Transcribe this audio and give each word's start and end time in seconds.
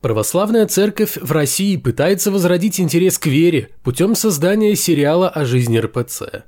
Православная 0.00 0.66
церковь 0.66 1.18
в 1.20 1.30
России 1.30 1.76
пытается 1.76 2.30
возродить 2.30 2.80
интерес 2.80 3.18
к 3.18 3.26
вере 3.26 3.68
путем 3.82 4.14
создания 4.14 4.74
сериала 4.74 5.28
о 5.28 5.44
жизни 5.44 5.76
РПЦ. 5.76 6.44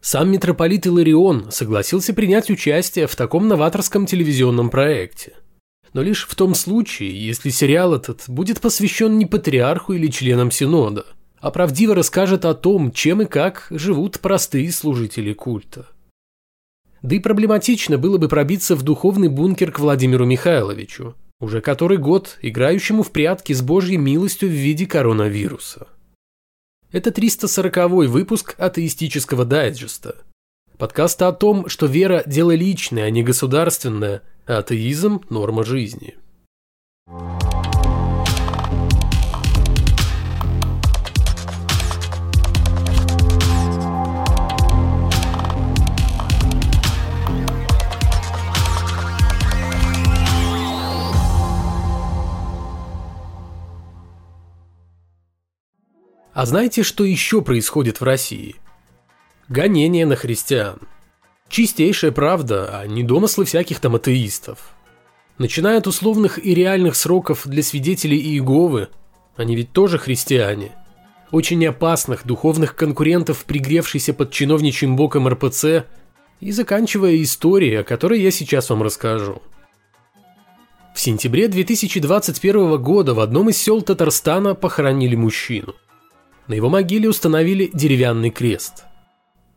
Сам 0.00 0.30
митрополит 0.30 0.86
Иларион 0.86 1.50
согласился 1.50 2.14
принять 2.14 2.48
участие 2.48 3.08
в 3.08 3.16
таком 3.16 3.48
новаторском 3.48 4.06
телевизионном 4.06 4.70
проекте. 4.70 5.32
Но 5.92 6.02
лишь 6.02 6.28
в 6.28 6.34
том 6.36 6.54
случае, 6.54 7.26
если 7.26 7.50
сериал 7.50 7.92
этот 7.92 8.22
будет 8.28 8.60
посвящен 8.60 9.18
не 9.18 9.26
патриарху 9.26 9.94
или 9.94 10.06
членам 10.06 10.52
Синода, 10.52 11.06
а 11.40 11.50
правдиво 11.50 11.96
расскажет 11.96 12.44
о 12.44 12.54
том, 12.54 12.92
чем 12.92 13.22
и 13.22 13.26
как 13.26 13.66
живут 13.70 14.20
простые 14.20 14.70
служители 14.70 15.32
культа. 15.32 15.88
Да 17.02 17.16
и 17.16 17.18
проблематично 17.18 17.98
было 17.98 18.18
бы 18.18 18.28
пробиться 18.28 18.76
в 18.76 18.82
духовный 18.82 19.28
бункер 19.28 19.72
к 19.72 19.80
Владимиру 19.80 20.24
Михайловичу, 20.24 21.16
уже 21.40 21.60
который 21.60 21.96
год 21.96 22.38
играющему 22.42 23.02
в 23.02 23.10
прятки 23.10 23.52
с 23.52 23.62
божьей 23.62 23.96
милостью 23.96 24.48
в 24.48 24.52
виде 24.52 24.86
коронавируса. 24.86 25.88
Это 26.92 27.10
340-й 27.10 28.06
выпуск 28.06 28.54
атеистического 28.58 29.44
дайджеста. 29.44 30.16
Подкаста 30.76 31.28
о 31.28 31.32
том, 31.32 31.68
что 31.68 31.86
вера– 31.86 32.22
дело 32.26 32.54
личное, 32.54 33.04
а 33.04 33.10
не 33.10 33.22
государственное, 33.22 34.22
а 34.46 34.58
атеизм– 34.58 35.22
норма 35.30 35.64
жизни. 35.64 36.16
А 56.32 56.46
знаете, 56.46 56.82
что 56.84 57.04
еще 57.04 57.42
происходит 57.42 58.00
в 58.00 58.04
России? 58.04 58.56
Гонение 59.48 60.06
на 60.06 60.14
христиан. 60.14 60.78
Чистейшая 61.48 62.12
правда, 62.12 62.78
а 62.78 62.86
не 62.86 63.02
домыслы 63.02 63.44
всяких 63.44 63.80
там 63.80 63.96
атеистов. 63.96 64.70
Начиная 65.38 65.78
от 65.78 65.88
условных 65.88 66.44
и 66.44 66.54
реальных 66.54 66.94
сроков 66.94 67.48
для 67.48 67.64
свидетелей 67.64 68.18
Иеговы, 68.18 68.90
они 69.36 69.56
ведь 69.56 69.72
тоже 69.72 69.98
христиане, 69.98 70.72
очень 71.32 71.66
опасных 71.66 72.24
духовных 72.24 72.76
конкурентов, 72.76 73.44
пригревшихся 73.44 74.14
под 74.14 74.30
чиновничьим 74.30 74.94
боком 74.94 75.26
РПЦ, 75.26 75.86
и 76.38 76.52
заканчивая 76.52 77.20
историей, 77.22 77.76
о 77.76 77.84
которой 77.84 78.20
я 78.20 78.30
сейчас 78.30 78.70
вам 78.70 78.82
расскажу. 78.82 79.42
В 80.94 81.00
сентябре 81.00 81.48
2021 81.48 82.80
года 82.80 83.14
в 83.14 83.20
одном 83.20 83.50
из 83.50 83.56
сел 83.56 83.82
Татарстана 83.82 84.54
похоронили 84.54 85.16
мужчину– 85.16 85.74
на 86.50 86.54
его 86.54 86.68
могиле 86.68 87.08
установили 87.08 87.70
деревянный 87.72 88.30
крест. 88.30 88.82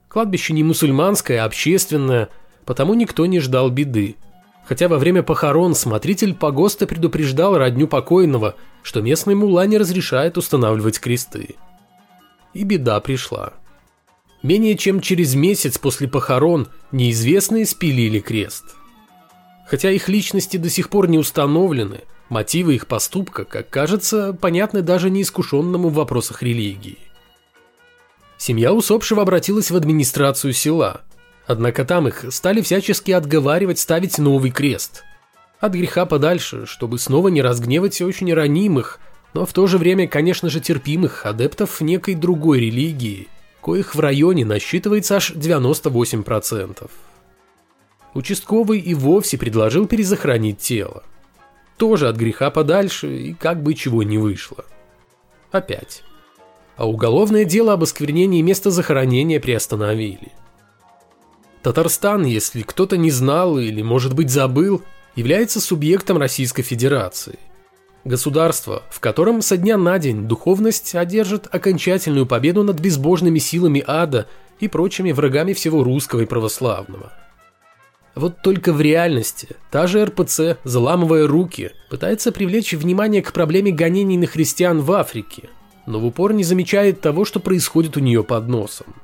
Кладбище 0.09 0.53
не 0.53 0.63
мусульманское, 0.63 1.41
а 1.41 1.45
общественное, 1.45 2.30
потому 2.66 2.94
никто 2.94 3.25
не 3.25 3.39
ждал 3.39 3.72
беды. 3.72 4.16
Хотя 4.63 4.88
во 4.88 5.00
время 5.00 5.23
похорон 5.23 5.73
смотритель 5.73 6.35
погоста 6.35 6.85
предупреждал 6.85 7.58
родню 7.58 7.88
покойного, 7.88 8.53
что 8.83 9.02
местный 9.02 9.33
мула 9.33 9.66
не 9.66 9.80
разрешает 9.80 10.38
устанавливать 10.38 11.00
кресты. 11.00 11.55
И 12.53 12.63
беда 12.63 13.00
пришла. 13.00 13.53
Менее 14.44 14.78
чем 14.78 15.02
через 15.02 15.33
месяц 15.33 15.80
после 15.80 16.07
похорон 16.07 16.67
неизвестные 16.91 17.66
спилили 17.66 18.19
крест. 18.19 18.75
Хотя 19.66 19.89
их 19.89 20.09
личности 20.09 20.57
до 20.57 20.69
сих 20.69 20.89
пор 20.89 21.09
не 21.09 21.17
установлены, 21.17 22.02
Мотивы 22.33 22.73
их 22.73 22.87
поступка, 22.87 23.45
как 23.45 23.69
кажется, 23.69 24.33
понятны 24.33 24.81
даже 24.81 25.11
неискушенному 25.11 25.89
в 25.89 25.93
вопросах 25.93 26.41
религии. 26.41 26.97
Семья 28.39 28.73
усопшего 28.73 29.21
обратилась 29.21 29.69
в 29.69 29.75
администрацию 29.75 30.51
села, 30.51 31.01
однако 31.45 31.85
там 31.85 32.07
их 32.07 32.25
стали 32.31 32.61
всячески 32.61 33.11
отговаривать 33.11 33.77
ставить 33.77 34.17
новый 34.17 34.49
крест. 34.49 35.03
От 35.59 35.73
греха 35.73 36.07
подальше, 36.07 36.66
чтобы 36.66 36.97
снова 36.97 37.27
не 37.27 37.43
разгневать 37.43 38.01
очень 38.01 38.33
ранимых, 38.33 38.99
но 39.35 39.45
в 39.45 39.53
то 39.53 39.67
же 39.67 39.77
время, 39.77 40.07
конечно 40.07 40.49
же, 40.49 40.59
терпимых 40.59 41.27
адептов 41.27 41.81
некой 41.81 42.16
другой 42.16 42.61
религии, 42.61 43.27
коих 43.61 43.93
в 43.93 43.99
районе 43.99 44.43
насчитывается 44.43 45.17
аж 45.17 45.33
98%. 45.35 46.89
Участковый 48.16 48.79
и 48.79 48.95
вовсе 48.95 49.38
предложил 49.38 49.85
перезахоронить 49.85 50.57
тело 50.57 51.03
тоже 51.78 52.07
от 52.07 52.16
греха 52.16 52.50
подальше 52.51 53.16
и 53.16 53.34
как 53.34 53.61
бы 53.61 53.73
чего 53.73 54.03
не 54.03 54.17
вышло. 54.17 54.66
Опять. 55.51 56.03
А 56.75 56.88
уголовное 56.88 57.45
дело 57.45 57.73
об 57.73 57.84
осквернении 57.84 58.41
места 58.41 58.72
захоронения 58.72 59.39
приостановили. 59.39 60.31
Татарстан, 61.61 62.25
если 62.25 62.61
кто-то 62.61 62.97
не 62.97 63.11
знал 63.11 63.57
или, 63.57 63.81
может 63.81 64.13
быть, 64.13 64.29
забыл, 64.29 64.81
является 65.16 65.61
субъектом 65.61 66.17
Российской 66.17 66.63
Федерации. 66.63 67.39
Государство, 68.03 68.84
в 68.90 69.00
котором 69.00 69.41
со 69.41 69.55
дня 69.55 69.78
на 69.78 69.97
день 69.97 70.28
духовность 70.28 70.94
одержит 70.94 71.47
окончательную 71.50 72.25
победу 72.25 72.63
над 72.63 72.79
безбожными 72.79 73.40
силами 73.40 73.81
ада 73.85 74.28
и 74.59 74.67
прочими 74.67 75.11
врагами 75.13 75.53
всего 75.53 75.84
русского 75.84 76.22
и 76.22 76.25
православного– 76.25 77.13
вот 78.16 78.41
только 78.44 78.74
в 78.74 78.81
реальности 78.81 79.50
та 79.72 79.88
же 79.88 80.06
РПЦ, 80.06 80.57
заламывая 80.63 81.28
руки, 81.28 81.72
пытается 81.90 82.31
привлечь 82.31 82.74
внимание 82.74 83.24
к 83.24 83.34
проблеме 83.34 83.72
гонений 83.72 84.18
на 84.18 84.28
христиан 84.28 84.81
в 84.81 84.91
Африке, 84.91 85.50
но 85.88 86.00
в 86.00 86.06
упор 86.06 86.34
не 86.34 86.44
замечает 86.44 87.02
того, 87.02 87.25
что 87.25 87.40
происходит 87.40 87.97
у 87.97 88.00
нее 88.00 88.23
под 88.23 88.47
носом. 88.47 88.96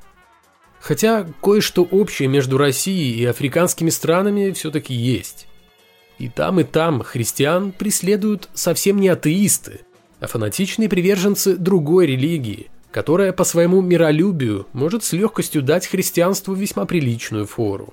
Хотя 0.80 1.26
кое-что 1.42 1.82
общее 1.82 2.28
между 2.28 2.56
Россией 2.56 3.20
и 3.20 3.24
африканскими 3.26 3.90
странами 3.90 4.52
все-таки 4.52 4.94
есть. 4.94 5.46
И 6.18 6.28
там, 6.28 6.60
и 6.60 6.64
там 6.64 7.02
христиан 7.02 7.72
преследуют 7.72 8.48
совсем 8.54 9.00
не 9.00 9.08
атеисты, 9.08 9.80
а 10.20 10.26
фанатичные 10.26 10.88
приверженцы 10.88 11.56
другой 11.56 12.06
религии, 12.06 12.70
которая 12.92 13.32
по 13.32 13.44
своему 13.44 13.80
миролюбию 13.80 14.66
может 14.72 15.02
с 15.02 15.12
легкостью 15.12 15.62
дать 15.62 15.86
христианству 15.86 16.54
весьма 16.54 16.86
приличную 16.86 17.46
фору. 17.46 17.92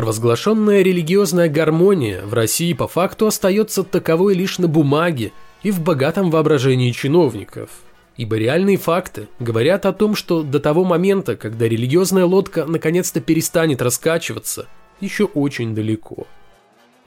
Провозглашенная 0.00 0.80
религиозная 0.80 1.50
гармония 1.50 2.24
в 2.24 2.32
России 2.32 2.72
по 2.72 2.88
факту 2.88 3.26
остается 3.26 3.82
таковой 3.82 4.32
лишь 4.34 4.58
на 4.58 4.66
бумаге 4.66 5.30
и 5.62 5.70
в 5.70 5.82
богатом 5.82 6.30
воображении 6.30 6.90
чиновников. 6.92 7.68
Ибо 8.16 8.36
реальные 8.36 8.78
факты 8.78 9.28
говорят 9.40 9.84
о 9.84 9.92
том, 9.92 10.14
что 10.14 10.42
до 10.42 10.58
того 10.58 10.86
момента, 10.86 11.36
когда 11.36 11.68
религиозная 11.68 12.24
лодка 12.24 12.64
наконец-то 12.64 13.20
перестанет 13.20 13.82
раскачиваться, 13.82 14.68
еще 15.02 15.24
очень 15.24 15.74
далеко. 15.74 16.26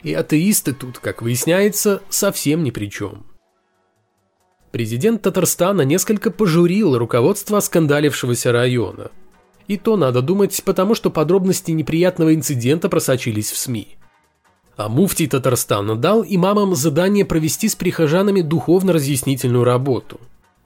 И 0.04 0.14
атеисты 0.14 0.72
тут, 0.72 1.00
как 1.00 1.20
выясняется, 1.20 2.00
совсем 2.10 2.62
ни 2.62 2.70
при 2.70 2.86
чем. 2.86 3.26
Президент 4.70 5.20
Татарстана 5.22 5.82
несколько 5.82 6.30
пожурил 6.30 6.96
руководство 6.96 7.58
оскандалившегося 7.58 8.52
района– 8.52 9.10
и 9.68 9.76
то 9.76 9.96
надо 9.96 10.22
думать, 10.22 10.62
потому 10.64 10.94
что 10.94 11.10
подробности 11.10 11.70
неприятного 11.70 12.34
инцидента 12.34 12.88
просочились 12.88 13.50
в 13.50 13.56
СМИ. 13.56 13.96
А 14.76 14.88
муфтий 14.88 15.28
Татарстана 15.28 15.96
дал 15.96 16.24
имамам 16.26 16.74
задание 16.74 17.24
провести 17.24 17.68
с 17.68 17.76
прихожанами 17.76 18.40
духовно-разъяснительную 18.40 19.64
работу. 19.64 20.20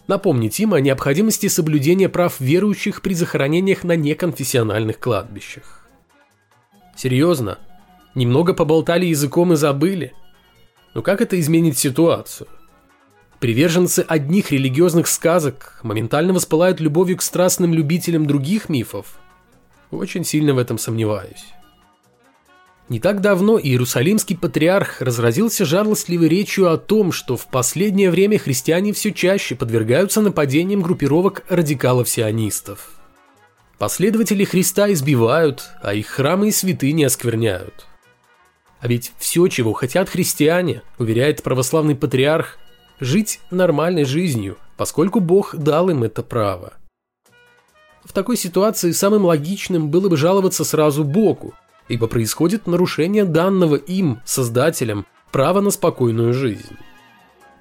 Напомнить 0.06 0.58
им 0.60 0.72
о 0.72 0.80
необходимости 0.80 1.48
соблюдения 1.48 2.08
прав 2.08 2.40
верующих 2.40 3.02
при 3.02 3.12
захоронениях 3.12 3.84
на 3.84 3.94
неконфессиональных 3.94 4.98
кладбищах. 4.98 5.86
Серьезно? 6.96 7.58
Немного 8.14 8.54
поболтали 8.54 9.04
языком 9.04 9.52
и 9.52 9.56
забыли? 9.56 10.14
Но 10.94 11.02
как 11.02 11.20
это 11.20 11.38
изменит 11.38 11.76
ситуацию? 11.76 12.48
Приверженцы 13.40 14.04
одних 14.08 14.50
религиозных 14.50 15.06
сказок 15.06 15.78
моментально 15.84 16.32
воспылают 16.32 16.80
любовью 16.80 17.18
к 17.18 17.22
страстным 17.22 17.72
любителям 17.72 18.26
других 18.26 18.68
мифов? 18.68 19.18
Очень 19.92 20.24
сильно 20.24 20.54
в 20.54 20.58
этом 20.58 20.76
сомневаюсь. 20.76 21.44
Не 22.88 22.98
так 22.98 23.20
давно 23.20 23.60
иерусалимский 23.60 24.36
патриарх 24.36 25.02
разразился 25.02 25.64
жалостливой 25.64 26.28
речью 26.28 26.72
о 26.72 26.78
том, 26.78 27.12
что 27.12 27.36
в 27.36 27.46
последнее 27.46 28.10
время 28.10 28.38
христиане 28.38 28.92
все 28.92 29.12
чаще 29.12 29.54
подвергаются 29.54 30.20
нападениям 30.20 30.80
группировок 30.80 31.44
радикалов-сионистов. 31.48 32.90
Последователи 33.78 34.44
Христа 34.44 34.90
избивают, 34.92 35.68
а 35.82 35.94
их 35.94 36.08
храмы 36.08 36.48
и 36.48 36.52
святыни 36.52 37.04
оскверняют. 37.04 37.86
А 38.80 38.88
ведь 38.88 39.12
все, 39.18 39.46
чего 39.48 39.74
хотят 39.74 40.08
христиане, 40.08 40.82
уверяет 40.98 41.42
православный 41.42 41.94
патриарх, 41.94 42.58
жить 43.00 43.40
нормальной 43.50 44.04
жизнью, 44.04 44.56
поскольку 44.76 45.20
Бог 45.20 45.56
дал 45.56 45.90
им 45.90 46.04
это 46.04 46.22
право. 46.22 46.74
В 48.04 48.12
такой 48.12 48.36
ситуации 48.36 48.92
самым 48.92 49.26
логичным 49.26 49.90
было 49.90 50.08
бы 50.08 50.16
жаловаться 50.16 50.64
сразу 50.64 51.04
Богу, 51.04 51.54
ибо 51.88 52.06
происходит 52.06 52.66
нарушение 52.66 53.24
данного 53.24 53.76
им, 53.76 54.20
создателям, 54.24 55.06
права 55.30 55.60
на 55.60 55.70
спокойную 55.70 56.32
жизнь. 56.32 56.76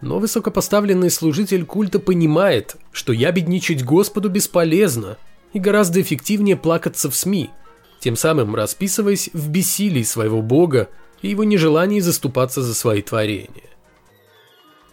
Но 0.02 0.20
высокопоставленный 0.20 1.10
служитель 1.10 1.66
культа 1.66 2.00
понимает, 2.00 2.78
что 2.92 3.14
ябедничать 3.14 3.84
Господу 3.84 4.30
бесполезно 4.30 5.18
и 5.54 5.60
гораздо 5.60 6.02
эффективнее 6.02 6.56
плакаться 6.56 7.10
в 7.10 7.16
СМИ, 7.16 7.50
тем 8.00 8.16
самым 8.16 8.56
расписываясь 8.56 9.30
в 9.34 9.50
бессилии 9.50 10.04
своего 10.04 10.42
Бога 10.42 10.90
и 11.22 11.30
его 11.30 11.44
нежелании 11.44 12.00
заступаться 12.00 12.62
за 12.62 12.76
свои 12.76 13.02
творения. 13.02 13.64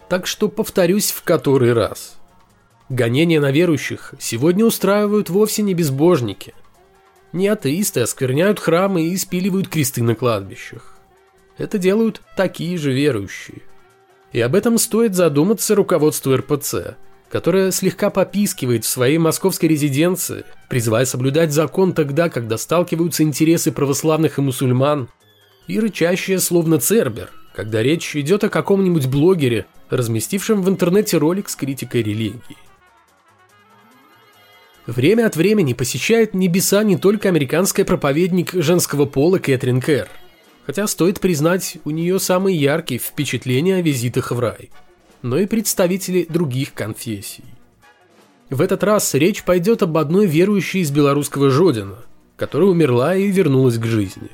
Так 0.09 0.27
что 0.27 0.49
повторюсь 0.49 1.11
в 1.11 1.23
который 1.23 1.73
раз. 1.73 2.17
Гонения 2.89 3.41
на 3.41 3.51
верующих 3.51 4.13
сегодня 4.19 4.65
устраивают 4.65 5.29
вовсе 5.29 5.63
не 5.63 5.73
безбожники. 5.73 6.53
Не 7.33 7.47
атеисты 7.47 8.01
оскверняют 8.01 8.59
храмы 8.59 9.07
и 9.07 9.17
спиливают 9.17 9.67
кресты 9.67 10.03
на 10.03 10.13
кладбищах. 10.13 10.95
Это 11.57 11.77
делают 11.77 12.21
такие 12.37 12.77
же 12.77 12.93
верующие. 12.93 13.61
И 14.31 14.41
об 14.41 14.53
этом 14.55 14.77
стоит 14.77 15.15
задуматься 15.15 15.73
руководству 15.73 16.35
РПЦ, 16.35 16.97
которое 17.29 17.71
слегка 17.71 18.09
попискивает 18.09 18.85
в 18.85 18.89
своей 18.89 19.17
московской 19.17 19.69
резиденции, 19.69 20.43
призывая 20.69 21.05
соблюдать 21.05 21.51
закон 21.51 21.93
тогда, 21.93 22.29
когда 22.29 22.57
сталкиваются 22.57 23.23
интересы 23.23 23.71
православных 23.71 24.37
и 24.37 24.41
мусульман, 24.41 25.09
и 25.67 25.79
рычащее 25.79 26.39
словно 26.39 26.79
цербер, 26.79 27.31
когда 27.55 27.81
речь 27.81 28.15
идет 28.15 28.43
о 28.43 28.49
каком-нибудь 28.49 29.07
блогере, 29.07 29.65
разместившем 29.89 30.61
в 30.61 30.69
интернете 30.69 31.17
ролик 31.17 31.49
с 31.49 31.55
критикой 31.55 32.03
религии. 32.03 32.57
Время 34.85 35.25
от 35.25 35.35
времени 35.35 35.73
посещает 35.73 36.33
небеса 36.33 36.83
не 36.83 36.97
только 36.97 37.29
американская 37.29 37.85
проповедник 37.85 38.53
женского 38.53 39.05
пола 39.05 39.39
Кэтрин 39.39 39.81
Кэр– 39.81 40.07
Хотя, 40.65 40.87
стоит 40.87 41.19
признать, 41.19 41.77
у 41.85 41.91
нее 41.91 42.19
самые 42.19 42.57
яркие 42.57 42.99
впечатления 42.99 43.75
о 43.75 43.81
визитах 43.81 44.31
в 44.31 44.39
рай. 44.39 44.71
Но 45.21 45.37
и 45.37 45.45
представители 45.45 46.25
других 46.27 46.73
конфессий. 46.73 47.43
В 48.49 48.61
этот 48.61 48.83
раз 48.83 49.13
речь 49.13 49.43
пойдет 49.43 49.83
об 49.83 49.97
одной 49.97 50.25
верующей 50.25 50.81
из 50.81 50.91
белорусского 50.91 51.49
Жодина, 51.49 51.97
которая 52.35 52.69
умерла 52.69 53.15
и 53.15 53.27
вернулась 53.27 53.77
к 53.77 53.85
жизни. 53.85 54.29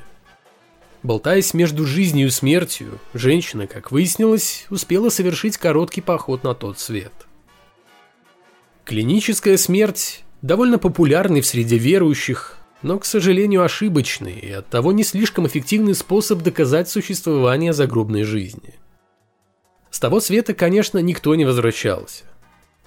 Болтаясь 1.02 1.52
между 1.52 1.84
жизнью 1.84 2.28
и 2.28 2.30
смертью, 2.30 3.00
женщина, 3.12 3.66
как 3.66 3.90
выяснилось, 3.90 4.66
успела 4.70 5.08
совершить 5.08 5.58
короткий 5.58 6.00
поход 6.00 6.44
на 6.44 6.54
тот 6.54 6.78
свет. 6.78 7.12
Клиническая 8.84 9.56
смерть– 9.56 10.22
довольно 10.42 10.78
популярный 10.78 11.40
в 11.40 11.46
среде 11.46 11.76
верующих, 11.76 12.56
но, 12.82 13.00
к 13.00 13.04
сожалению, 13.04 13.64
ошибочный 13.64 14.38
и 14.38 14.50
оттого 14.52 14.92
не 14.92 15.02
слишком 15.02 15.46
эффективный 15.46 15.94
способ 15.94 16.42
доказать 16.42 16.88
существование 16.88 17.72
загробной 17.72 18.22
жизни. 18.22 18.74
С 19.90 19.98
того 19.98 20.20
света, 20.20 20.54
конечно, 20.54 20.98
никто 20.98 21.34
не 21.34 21.44
возвращался. 21.44 22.24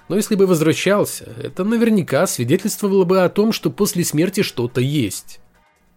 Но 0.08 0.16
если 0.16 0.36
бы 0.36 0.46
возвращался, 0.46 1.34
это 1.42 1.64
наверняка 1.64 2.26
свидетельствовало 2.26 3.04
бы 3.04 3.22
о 3.22 3.28
том, 3.28 3.52
что 3.52 3.70
после 3.70 4.04
смерти 4.04 4.42
что-то 4.42 4.80
есть. 4.80 5.40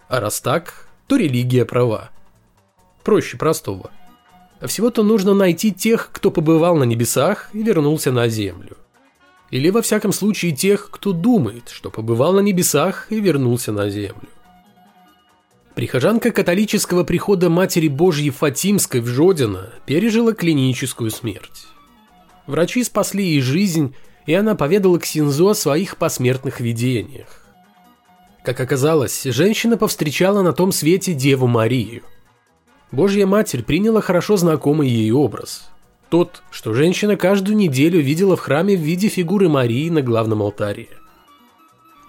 А 0.08 0.20
раз 0.20 0.42
так, 0.42 0.89
то 1.10 1.16
религия 1.16 1.66
права. 1.66 2.12
Проще 3.04 3.36
простого. 3.36 3.90
Всего-то 4.62 5.02
нужно 5.02 5.34
найти 5.34 5.72
тех, 5.72 6.12
кто 6.14 6.30
побывал 6.30 6.76
на 6.76 6.84
небесах 6.84 7.50
и 7.52 7.64
вернулся 7.64 8.12
на 8.12 8.28
землю. 8.28 8.78
Или 9.50 9.72
во 9.72 9.82
всяком 9.82 10.14
случае 10.14 10.52
тех, 10.52 10.92
кто 10.92 11.12
думает, 11.12 11.70
что 11.70 11.90
побывал 11.90 12.34
на 12.34 12.42
небесах 12.42 13.08
и 13.10 13.20
вернулся 13.20 13.72
на 13.72 13.90
землю. 13.90 14.30
Прихожанка 15.74 16.30
католического 16.32 17.04
прихода 17.04 17.50
Матери 17.50 17.88
Божьей 17.88 18.30
Фатимской 18.30 19.02
в 19.02 19.08
Жодино 19.08 19.74
пережила 19.88 20.34
клиническую 20.36 21.10
смерть. 21.10 21.66
Врачи 22.46 22.84
спасли 22.84 23.24
ей 23.24 23.42
жизнь, 23.42 23.96
и 24.28 24.34
она 24.36 24.54
поведала 24.54 25.00
Ксинзо 25.00 25.50
о 25.50 25.56
своих 25.56 25.98
посмертных 25.98 26.60
видениях. 26.60 27.39
Как 28.44 28.60
оказалось, 28.60 29.24
женщина 29.24 29.78
повстречала 29.78 30.42
на 30.42 30.54
том 30.54 30.72
свете 30.72 31.14
Деву 31.14 31.48
Марию. 31.48 32.04
Божья 32.92 33.26
Матерь 33.26 33.64
приняла 33.64 34.02
хорошо 34.02 34.38
знакомый 34.38 34.88
ей 34.88 35.12
образ– 35.12 35.70
тот, 36.10 36.42
что 36.50 36.74
женщина 36.74 37.16
каждую 37.16 37.56
неделю 37.56 38.02
видела 38.02 38.36
в 38.36 38.40
храме 38.40 38.76
в 38.76 38.80
виде 38.80 39.08
фигуры 39.08 39.48
Марии 39.48 39.90
на 39.90 40.02
главном 40.02 40.42
алтаре. 40.42 40.88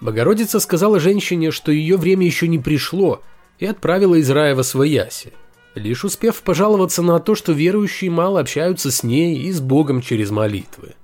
Богородица 0.01 0.59
сказала 0.59 0.99
женщине, 0.99 1.51
что 1.51 1.71
ее 1.71 1.97
время 1.97 2.25
еще 2.25 2.47
не 2.47 2.57
пришло, 2.57 3.21
и 3.59 3.67
отправила 3.67 4.15
из 4.15 4.29
рая 4.31 4.55
во 4.55 4.63
свояси, 4.63 5.33
лишь 5.75 6.03
успев 6.03 6.41
пожаловаться 6.41 7.03
на 7.03 7.19
то, 7.19 7.35
что 7.35 7.51
верующие 7.51 8.09
мало 8.09 8.39
общаются 8.39 8.89
с 8.89 9.03
ней 9.03 9.37
и 9.37 9.51
с 9.51 9.61
Богом 9.61 10.01
через 10.01 10.31
молитвы. 10.31 10.95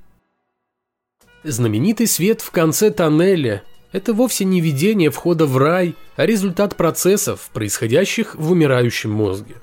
Знаменитый 1.43 2.07
свет 2.07 2.41
в 2.41 2.49
конце 2.49 2.89
тоннеля– 2.89 3.63
это 3.91 4.13
вовсе 4.13 4.45
не 4.45 4.61
видение 4.61 5.09
входа 5.09 5.45
в 5.45 5.57
рай, 5.57 5.95
а 6.15 6.25
результат 6.25 6.75
процессов, 6.75 7.49
происходящих 7.53 8.35
в 8.35 8.51
умирающем 8.51 9.11
мозге. 9.11 9.55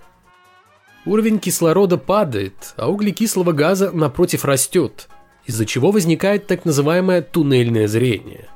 Уровень 1.05 1.39
кислорода 1.39 1.99
падает, 1.99 2.75
а 2.77 2.89
углекислого 2.89 3.53
газа 3.53 3.91
напротив 3.93 4.45
растет, 4.45 5.09
из-за 5.45 5.67
чего 5.67 5.91
возникает 5.91 6.47
так 6.47 6.65
называемое 6.65 7.21
туннельное 7.21 7.87
зрение. 7.87 8.49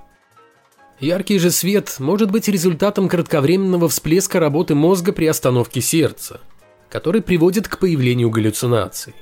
Яркий 0.98 1.38
же 1.38 1.50
свет 1.50 1.94
может 1.98 2.30
быть 2.30 2.48
результатом 2.48 3.08
кратковременного 3.08 3.88
всплеска 3.88 4.40
работы 4.40 4.74
мозга 4.74 5.12
при 5.12 5.26
остановке 5.26 5.80
сердца, 5.80 6.40
который 6.88 7.20
приводит 7.20 7.68
к 7.68 7.78
появлению 7.78 8.30
галлюцинаций. 8.30 9.14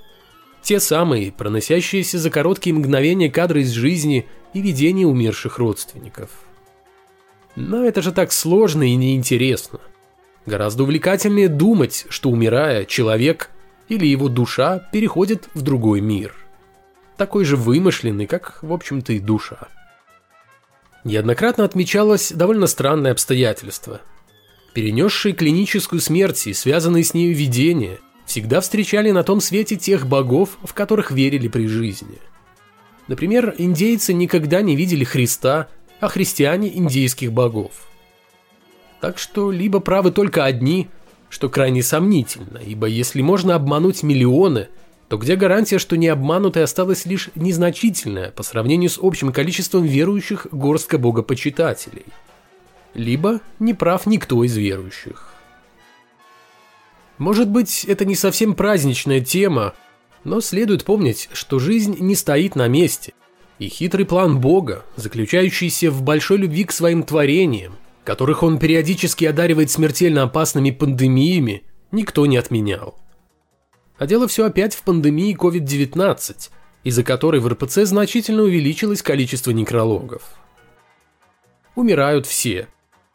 Те 0.67 0.81
самые, 0.81 1.31
проносящиеся 1.31 2.19
за 2.19 2.29
короткие 2.29 2.75
мгновения 2.75 3.31
кадры 3.31 3.61
из 3.61 3.71
жизни 3.71 4.27
и 4.53 4.61
видения 4.61 5.07
умерших 5.07 5.59
родственников. 5.59 6.29
Но 7.55 7.85
это 7.85 8.03
же 8.03 8.11
так 8.11 8.33
сложно 8.33 8.83
и 8.83 8.97
неинтересно. 8.97 9.79
Гораздо 10.45 10.83
увлекательнее 10.83 11.49
думать, 11.49 12.07
что 12.09 12.31
умирая, 12.31 12.85
человек 12.85 13.51
или 13.89 14.07
его 14.07 14.29
душа 14.29 14.81
переходит 14.91 15.49
в 15.55 15.63
другой 15.63 16.01
мир. 16.01 16.35
Такой 17.17 17.45
же 17.45 17.55
вымышленный, 17.55 18.27
как, 18.27 18.59
в 18.61 18.73
общем-то, 18.73 19.13
и 19.13 19.21
душа. 19.21 19.69
Неоднократно 21.05 21.63
отмечалось 21.63 22.33
довольно 22.33 22.67
странное 22.67 23.13
обстоятельство. 23.13 24.01
Перенесшие 24.75 25.33
клиническую 25.33 26.01
смерть 26.01 26.45
и 26.49 26.53
связанные 26.53 27.05
с 27.05 27.15
нею 27.15 27.37
видения 27.37 28.01
всегда 28.27 28.61
встречали 28.61 29.13
на 29.13 29.23
том 29.23 29.41
свете 29.41 29.77
тех 29.77 30.07
богов, 30.07 30.59
в 30.63 30.75
которых 30.75 31.11
верили 31.11 31.49
при 31.49 31.67
жизни. 31.67 32.19
Например, 33.09 33.55
индейцы 33.57 34.13
никогда 34.13 34.61
не 34.61 34.77
видели 34.77 35.05
Христа, 35.05 35.69
а 36.01 36.09
христиане– 36.09 36.69
индейских 36.77 37.33
богов. 37.33 37.89
Так 39.01 39.19
что 39.19 39.51
либо 39.51 39.81
правы 39.81 40.11
только 40.11 40.45
одни, 40.45 40.89
что 41.31 41.49
крайне 41.49 41.83
сомнительно, 41.83 42.59
ибо 42.59 42.87
если 42.87 43.23
можно 43.23 43.55
обмануть 43.55 44.03
миллионы, 44.03 44.69
то 45.09 45.19
где 45.19 45.37
гарантия, 45.37 45.79
что 45.79 45.97
не 45.97 46.09
обманутой 46.09 46.65
осталась 46.65 47.07
лишь 47.07 47.31
незначительная 47.37 48.33
по 48.33 48.43
сравнению 48.43 48.91
с 48.91 48.99
общим 49.01 49.33
количеством 49.33 49.85
верующих 49.85 50.49
горстка 50.51 50.99
богопочитателей? 50.99 52.07
Либо 52.95 53.41
не 53.61 53.73
прав 53.73 54.07
никто 54.07 54.43
из 54.43 54.57
верующих. 54.57 55.36
Может 57.19 57.49
быть, 57.49 57.85
это 57.85 58.05
не 58.05 58.15
совсем 58.15 58.55
праздничная 58.55 59.21
тема, 59.21 59.75
но 60.25 60.41
следует 60.41 60.85
помнить, 60.85 61.29
что 61.33 61.59
жизнь 61.59 61.97
не 62.01 62.15
стоит 62.15 62.57
на 62.57 62.69
месте, 62.69 63.15
и 63.59 63.69
хитрый 63.69 64.05
план 64.05 64.39
Бога, 64.39 64.85
заключающийся 64.97 65.91
в 65.91 66.03
большой 66.03 66.39
любви 66.39 66.65
к 66.65 66.73
своим 66.73 67.03
творениям, 67.03 67.77
которых 68.05 68.43
он 68.43 68.59
периодически 68.59 69.25
одаривает 69.25 69.71
смертельно 69.71 70.25
опасными 70.25 70.71
пандемиями, 70.71 71.65
никто 71.91 72.27
не 72.27 72.37
отменял. 72.37 72.99
А 73.99 74.07
дело 74.07 74.29
все 74.29 74.45
опять 74.45 74.75
в 74.75 74.83
пандемии 74.83 75.35
COVID-19, 75.35 76.51
из-за 76.85 77.03
которой 77.03 77.41
в 77.41 77.49
РПЦ 77.49 77.85
значительно 77.85 78.43
увеличилось 78.43 79.03
количество 79.03 79.53
некрологов. 79.53 80.23
Умирают 81.75 82.27
все, 82.27 82.69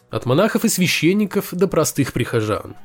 от 0.09 0.25
монахов 0.25 0.65
и 0.65 0.69
священников 0.69 1.53
до 1.53 1.67
простых 1.67 2.13
прихожан. 2.13 2.75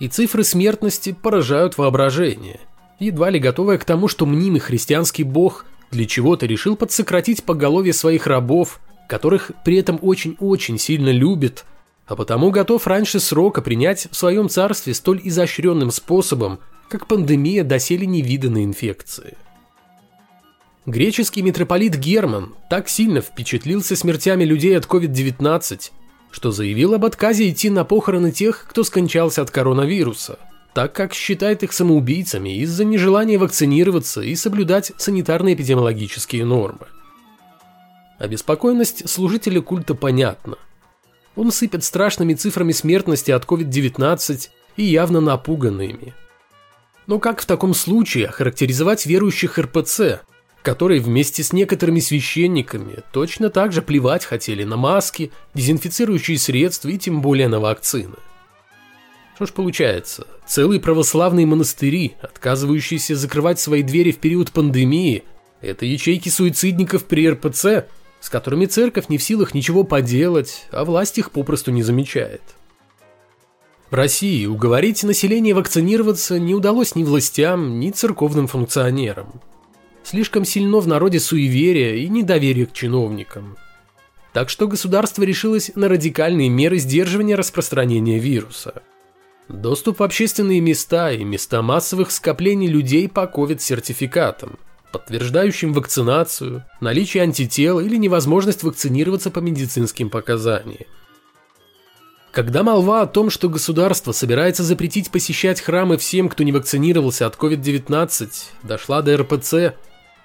И 0.00 0.08
цифры 0.08 0.44
смертности 0.44 1.12
поражают 1.12 1.76
воображение, 1.76 2.60
едва 2.98 3.30
ли 3.30 3.38
готовая 3.38 3.78
к 3.78 3.84
тому, 3.84 4.08
что 4.08 4.26
мнимый 4.26 4.60
христианский 4.60 5.24
бог 5.24 5.64
для 5.90 6.06
чего-то 6.06 6.46
решил 6.46 6.76
подсократить 6.76 7.44
поголовье 7.44 7.92
своих 7.92 8.26
рабов 8.26 8.80
которых 9.08 9.50
при 9.64 9.78
этом 9.78 9.98
очень-очень 10.00 10.78
сильно 10.78 11.10
любит, 11.10 11.64
а 12.06 12.14
потому 12.14 12.50
готов 12.50 12.86
раньше 12.86 13.18
срока 13.18 13.60
принять 13.62 14.06
в 14.10 14.16
своем 14.16 14.48
царстве 14.48 14.94
столь 14.94 15.20
изощренным 15.24 15.90
способом, 15.90 16.60
как 16.88 17.08
пандемия 17.08 17.64
доселе 17.64 18.06
невиданной 18.06 18.64
инфекции. 18.64 19.36
Греческий 20.86 21.42
митрополит 21.42 21.96
Герман 21.96 22.54
так 22.70 22.88
сильно 22.88 23.20
впечатлился 23.20 23.96
смертями 23.96 24.44
людей 24.44 24.76
от 24.76 24.86
COVID-19, 24.86 25.90
что 26.30 26.50
заявил 26.50 26.94
об 26.94 27.04
отказе 27.04 27.48
идти 27.48 27.70
на 27.70 27.84
похороны 27.84 28.32
тех, 28.32 28.66
кто 28.68 28.84
скончался 28.84 29.42
от 29.42 29.50
коронавируса, 29.50 30.38
так 30.74 30.92
как 30.92 31.14
считает 31.14 31.62
их 31.62 31.72
самоубийцами 31.72 32.58
из-за 32.58 32.84
нежелания 32.84 33.38
вакцинироваться 33.38 34.20
и 34.20 34.34
соблюдать 34.34 34.92
санитарно-эпидемиологические 34.98 36.44
нормы. 36.44 36.86
Обеспокоенность 38.18 39.08
служителя 39.08 39.60
культа 39.60 39.94
понятна. 39.94 40.58
Он 41.36 41.52
сыпет 41.52 41.84
страшными 41.84 42.34
цифрами 42.34 42.72
смертности 42.72 43.30
от 43.30 43.44
COVID-19 43.44 44.48
и 44.76 44.82
явно 44.82 45.20
напуган 45.20 45.80
ими. 45.80 46.14
Но 47.06 47.18
как 47.18 47.40
в 47.40 47.46
таком 47.46 47.74
случае 47.74 48.26
охарактеризовать 48.26 49.06
верующих 49.06 49.58
РПЦ, 49.58 50.20
которые 50.62 51.00
вместе 51.00 51.42
с 51.42 51.52
некоторыми 51.52 52.00
священниками 52.00 52.98
точно 53.12 53.50
так 53.50 53.72
же 53.72 53.82
плевать 53.82 54.24
хотели 54.24 54.64
на 54.64 54.76
маски, 54.76 55.30
дезинфицирующие 55.54 56.38
средства 56.38 56.88
и 56.88 56.98
тем 56.98 57.22
более 57.22 57.48
на 57.48 57.60
вакцины? 57.60 58.16
Что 59.36 59.46
ж 59.46 59.52
получается, 59.52 60.26
целые 60.46 60.80
православные 60.80 61.46
монастыри, 61.46 62.16
отказывающиеся 62.20 63.14
закрывать 63.14 63.60
свои 63.60 63.84
двери 63.84 64.10
в 64.10 64.18
период 64.18 64.50
пандемии, 64.50 65.22
это 65.60 65.86
ячейки 65.86 66.28
суицидников 66.28 67.04
при 67.04 67.30
РПЦ, 67.30 67.86
с 68.20 68.28
которыми 68.28 68.66
церковь 68.66 69.08
не 69.08 69.16
в 69.16 69.22
силах 69.22 69.54
ничего 69.54 69.84
поделать, 69.84 70.66
а 70.72 70.84
власть 70.84 71.18
их 71.18 71.30
попросту 71.30 71.70
не 71.70 71.84
замечает. 71.84 72.42
В 73.90 73.94
России 73.94 74.44
уговорить 74.44 75.02
население 75.02 75.54
вакцинироваться 75.54 76.38
не 76.38 76.54
удалось 76.54 76.94
ни 76.94 77.04
властям, 77.04 77.80
ни 77.80 77.90
церковным 77.90 78.46
функционерам. 78.46 79.40
Слишком 80.02 80.44
сильно 80.44 80.78
в 80.78 80.86
народе 80.86 81.20
суеверие 81.20 81.98
и 82.00 82.08
недоверие 82.08 82.66
к 82.66 82.72
чиновникам. 82.72 83.56
Так 84.32 84.48
что 84.48 84.68
государство 84.68 85.22
решилось 85.22 85.72
на 85.74 85.88
радикальные 85.88 86.48
меры 86.48 86.78
сдерживания 86.78 87.34
распространения 87.34 88.18
вируса. 88.18 88.82
Доступ 89.48 90.00
в 90.00 90.02
общественные 90.02 90.60
места 90.60 91.10
и 91.12 91.24
места 91.24 91.62
массовых 91.62 92.10
скоплений 92.10 92.68
людей 92.68 93.08
по 93.08 93.24
COVID-сертификатам– 93.24 94.58
подтверждающим 94.92 95.72
вакцинацию, 95.72 96.64
наличие 96.80 97.22
антител 97.22 97.80
или 97.80 97.96
невозможность 97.96 98.62
вакцинироваться 98.62 99.30
по 99.30 99.40
медицинским 99.40 100.10
показаниям. 100.10 100.86
Когда 102.30 102.62
молва 102.62 103.02
о 103.02 103.06
том, 103.06 103.30
что 103.30 103.48
государство 103.48 104.12
собирается 104.12 104.62
запретить 104.62 105.10
посещать 105.10 105.60
храмы 105.60 105.96
всем, 105.96 106.28
кто 106.28 106.44
не 106.44 106.52
вакцинировался 106.52 107.26
от 107.26 107.36
COVID-19, 107.36 108.30
дошла 108.62 109.02
до 109.02 109.16
РПЦ, 109.16 109.74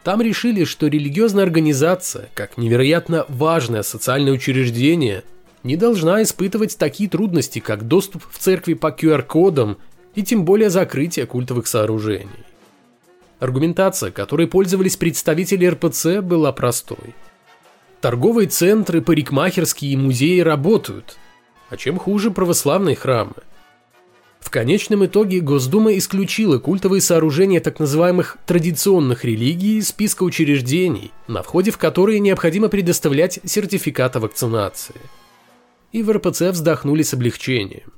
там 0.03 0.21
решили, 0.21 0.65
что 0.65 0.87
религиозная 0.87 1.45
организация, 1.45 2.29
как 2.33 2.57
невероятно 2.57 3.25
важное 3.29 3.83
социальное 3.83 4.33
учреждение, 4.33 5.23
не 5.63 5.77
должна 5.77 6.21
испытывать 6.23 6.77
такие 6.77 7.09
трудности, 7.09 7.59
как 7.59 7.87
доступ 7.87 8.23
в 8.29 8.37
церкви 8.37 8.73
по 8.73 8.87
QR-кодам 8.87 9.77
и 10.13 10.23
тем 10.23 10.43
более 10.43 10.69
закрытие 10.69 11.25
культовых 11.25 11.67
сооружений. 11.67 12.27
Аргументация, 13.39 14.11
которой 14.11 14.47
пользовались 14.47 14.97
представители 14.97 15.65
РПЦ, 15.65 16.21
была 16.21 16.51
простой. 16.51 17.15
Торговые 18.01 18.49
центры, 18.49 19.01
парикмахерские 19.01 19.93
и 19.93 19.97
музеи 19.97 20.41
работают. 20.41 21.17
А 21.73 21.75
чем 21.75 21.97
хуже 21.97 22.29
православные 22.29 22.95
храмы? 22.95 23.33
В 24.39 24.51
конечном 24.51 25.07
итоге 25.07 25.39
Госдума 25.39 25.97
исключила 25.97 26.59
культовые 26.59 27.01
сооружения 27.01 27.59
так 27.61 27.79
называемых 27.79 28.37
традиционных 28.45 29.25
религий 29.25 29.79
из 29.79 29.87
списка 29.87 30.21
учреждений, 30.21 31.11
на 31.27 31.41
входе 31.41 31.71
в 31.71 31.79
которые 31.79 32.19
необходимо 32.19 32.67
предоставлять 32.67 33.39
сертификат 33.43 34.15
о 34.15 34.19
вакцинации. 34.19 35.01
И 35.91 36.03
в 36.03 36.11
РПЦ 36.11 36.51
вздохнули 36.51 37.01
с 37.01 37.15
облегчением. 37.15 37.91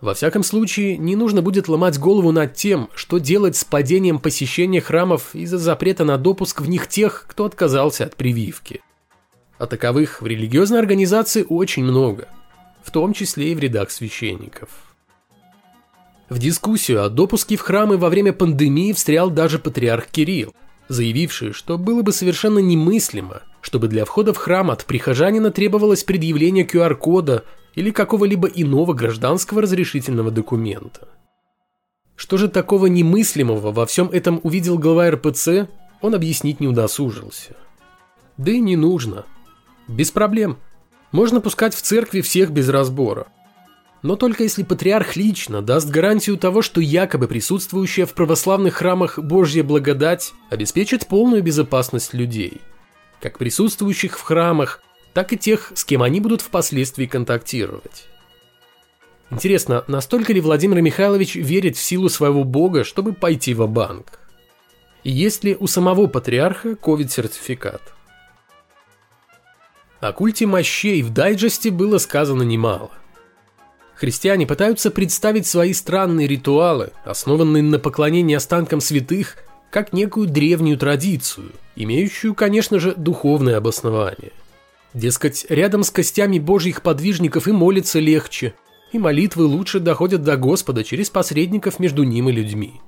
Во 0.00 0.14
всяком 0.14 0.42
случае, 0.42 0.96
не 0.96 1.14
нужно 1.14 1.42
будет 1.42 1.68
ломать 1.68 1.98
голову 1.98 2.32
над 2.32 2.54
тем, 2.54 2.88
что 2.94 3.18
делать 3.18 3.56
с 3.56 3.64
падением 3.64 4.20
посещения 4.20 4.80
храмов 4.80 5.34
из-за 5.34 5.58
запрета 5.58 6.06
на 6.06 6.16
допуск 6.16 6.62
в 6.62 6.68
них 6.70 6.88
тех, 6.88 7.26
кто 7.28 7.44
отказался 7.44 8.06
от 8.06 8.16
прививки. 8.16 8.80
А 9.58 9.66
таковых 9.66 10.22
в 10.22 10.26
религиозной 10.26 10.78
организации 10.78 11.44
очень 11.46 11.84
много, 11.84 12.26
в 12.88 12.90
том 12.90 13.12
числе 13.12 13.52
и 13.52 13.54
в 13.54 13.58
рядах 13.58 13.90
священников. 13.90 14.70
В 16.30 16.38
дискуссию 16.38 17.04
о 17.04 17.10
допуске 17.10 17.56
в 17.56 17.60
храмы 17.60 17.98
во 17.98 18.08
время 18.08 18.32
пандемии 18.32 18.94
встрял 18.94 19.28
даже 19.28 19.58
патриарх 19.58 20.06
Кирилл, 20.06 20.54
заявивший, 20.88 21.52
что 21.52 21.76
было 21.76 22.00
бы 22.00 22.12
совершенно 22.12 22.60
немыслимо, 22.60 23.42
чтобы 23.60 23.88
для 23.88 24.06
входа 24.06 24.32
в 24.32 24.38
храм 24.38 24.70
от 24.70 24.86
прихожанина 24.86 25.50
требовалось 25.50 26.02
предъявление 26.02 26.64
QR-кода 26.64 27.44
или 27.74 27.90
какого-либо 27.90 28.48
иного 28.48 28.94
гражданского 28.94 29.60
разрешительного 29.60 30.30
документа. 30.30 31.08
Что 32.16 32.38
же 32.38 32.48
такого 32.48 32.86
немыслимого 32.86 33.70
во 33.70 33.84
всем 33.84 34.08
этом 34.08 34.40
увидел 34.42 34.78
глава 34.78 35.10
РПЦ, 35.10 35.68
он 36.00 36.14
объяснить 36.14 36.60
не 36.60 36.68
удосужился. 36.68 37.54
Да 38.38 38.50
и 38.50 38.60
не 38.60 38.76
нужно. 38.76 39.26
Без 39.88 40.10
проблем. 40.10 40.56
Можно 41.12 41.40
пускать 41.40 41.74
в 41.74 41.82
церкви 41.82 42.20
всех 42.20 42.50
без 42.50 42.68
разбора. 42.68 43.26
Но 44.02 44.14
только 44.14 44.44
если 44.44 44.62
патриарх 44.62 45.16
лично 45.16 45.62
даст 45.62 45.88
гарантию 45.88 46.36
того, 46.36 46.62
что 46.62 46.80
якобы 46.80 47.26
присутствующая 47.26 48.06
в 48.06 48.14
православных 48.14 48.74
храмах 48.74 49.18
Божья 49.18 49.64
благодать 49.64 50.32
обеспечит 50.50 51.08
полную 51.08 51.42
безопасность 51.42 52.14
людей. 52.14 52.60
Как 53.20 53.38
присутствующих 53.38 54.16
в 54.18 54.22
храмах, 54.22 54.82
так 55.14 55.32
и 55.32 55.36
тех, 55.36 55.72
с 55.74 55.84
кем 55.84 56.02
они 56.02 56.20
будут 56.20 56.42
впоследствии 56.42 57.06
контактировать. 57.06 58.06
Интересно, 59.30 59.84
настолько 59.88 60.32
ли 60.32 60.40
Владимир 60.40 60.80
Михайлович 60.80 61.34
верит 61.34 61.76
в 61.76 61.82
силу 61.82 62.08
своего 62.08 62.44
бога, 62.44 62.84
чтобы 62.84 63.12
пойти 63.12 63.52
в 63.52 63.66
банк 63.68 64.20
И 65.02 65.10
есть 65.10 65.42
ли 65.42 65.56
у 65.58 65.66
самого 65.66 66.06
патриарха 66.06 66.76
ковид-сертификат? 66.76 67.97
О 70.00 70.12
культе 70.12 70.46
мощей 70.46 71.02
в 71.02 71.10
дайджесте 71.10 71.70
было 71.70 71.98
сказано 71.98 72.42
немало. 72.42 72.90
Христиане 73.94 74.46
пытаются 74.46 74.90
представить 74.90 75.46
свои 75.46 75.72
странные 75.72 76.28
ритуалы, 76.28 76.92
основанные 77.04 77.64
на 77.64 77.78
поклонении 77.78 78.36
останкам 78.36 78.80
святых, 78.80 79.36
как 79.70 79.92
некую 79.92 80.28
древнюю 80.28 80.78
традицию, 80.78 81.52
имеющую, 81.74 82.34
конечно 82.34 82.78
же, 82.78 82.94
духовное 82.96 83.56
обоснование– 83.56 84.32
Дескать, 84.94 85.46
рядом 85.48 85.84
с 85.84 85.90
костями 85.90 86.38
божьих 86.38 86.82
подвижников 86.82 87.46
и 87.46 87.52
молиться 87.52 87.98
легче, 87.98 88.54
и 88.92 88.98
молитвы 88.98 89.44
лучше 89.44 89.80
доходят 89.80 90.22
до 90.22 90.36
Господа 90.36 90.82
через 90.82 91.10
посредников 91.10 91.78
между 91.78 92.04
ним 92.04 92.30
и 92.30 92.32
людьми. 92.32 92.80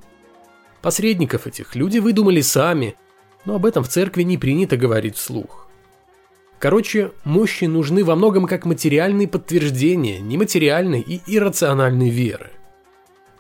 Посредников 0.81 1.47
этих 1.47 1.75
люди 1.75 1.99
выдумали 1.99 2.41
сами, 2.41 2.97
но 3.45 3.57
об 3.57 3.67
этом 3.67 3.85
в 3.85 3.89
церкви 3.89 4.23
не 4.23 4.39
принято 4.39 4.79
говорить 4.79 5.17
вслух. 5.17 5.69
Короче, 6.61 7.13
мощи 7.25 7.65
нужны 7.65 8.05
во 8.05 8.15
многом 8.15 8.47
как 8.47 8.67
материальные 8.67 9.27
подтверждения 9.27 10.21
нематериальной 10.21 11.01
и 11.01 11.23
иррациональной 11.27 12.11
веры. 12.11 12.51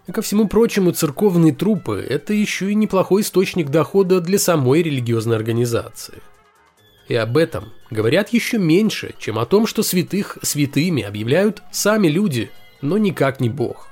И 0.07 0.13
ко 0.13 0.23
всему 0.23 0.49
прочему, 0.49 0.93
церковные 0.93 1.53
трупы– 1.53 2.05
это 2.09 2.33
еще 2.33 2.71
и 2.73 2.75
неплохой 2.75 3.21
источник 3.21 3.69
дохода 3.69 4.23
для 4.23 4.39
самой 4.39 4.83
религиозной 4.83 5.37
организации. 5.37 6.23
И 7.09 7.15
об 7.15 7.37
этом 7.37 7.75
говорят 7.91 8.31
еще 8.31 8.57
меньше, 8.57 9.15
чем 9.19 9.39
о 9.39 9.45
том, 9.45 9.67
что 9.67 9.83
святых 9.83 10.39
святыми 10.41 11.03
объявляют 11.03 11.63
сами 11.71 12.09
люди, 12.09 12.51
но 12.81 12.97
никак 12.97 13.39
не 13.39 13.51
Бог. 13.51 13.89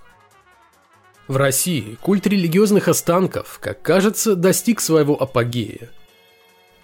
В 1.26 1.36
России 1.36 1.98
культ 2.00 2.26
религиозных 2.26 2.88
останков, 2.88 3.58
как 3.60 3.82
кажется, 3.82 4.36
достиг 4.36 4.80
своего 4.80 5.20
апогея. 5.20 5.90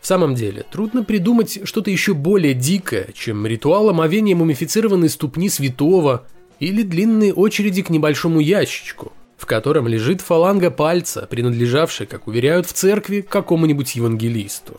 В 0.05 0.07
самом 0.07 0.35
деле, 0.35 0.67
трудно 0.71 1.03
придумать 1.03 1.61
что-то 1.65 1.91
еще 1.91 2.13
более 2.13 2.53
дикое, 2.53 3.09
чем 3.15 3.47
ритуал 3.47 3.89
омовения 3.89 4.37
мумифицированной 4.37 5.09
ступни 5.09 5.49
святого 5.49 6.27
или 6.61 6.83
длинные 6.83 7.33
очереди 7.33 7.81
к 7.81 7.89
небольшому 7.89 8.41
ящичку, 8.41 9.15
в 9.39 9.47
котором 9.47 9.89
лежит 9.89 10.21
фаланга 10.21 10.71
пальца, 10.71 11.27
принадлежавшая, 11.31 12.07
как 12.07 12.27
уверяют 12.27 12.67
в 12.67 12.75
церкви, 12.75 13.23
какому-нибудь 13.23 13.97
евангелисту. 13.97 14.79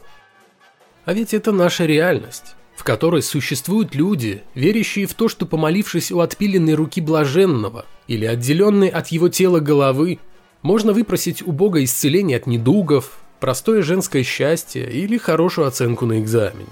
А 1.05 1.13
ведь 1.15 1.33
это 1.33 1.51
наша 1.51 1.87
реальность, 1.87 2.53
в 2.75 2.83
которой 2.83 3.23
существуют 3.23 3.95
люди, 3.95 4.43
верящие 4.53 5.07
в 5.07 5.15
то, 5.15 5.27
что 5.27 5.47
помолившись 5.47 6.11
у 6.11 6.19
отпиленной 6.19 6.75
руки 6.75 7.01
блаженного 7.01 7.87
или 8.07 8.25
отделенной 8.27 8.89
от 8.89 9.07
его 9.07 9.29
тела 9.29 9.59
головы, 9.59 10.19
можно 10.61 10.93
выпросить 10.93 11.41
у 11.41 11.51
Бога 11.51 11.83
исцеление 11.83 12.37
от 12.37 12.45
недугов, 12.45 13.24
простое 13.45 13.83
женское 13.83 14.23
счастье 14.23 14.89
или 14.91 15.19
хорошую 15.19 15.67
оценку 15.67 16.07
на 16.07 16.19
экзамене. 16.19 16.65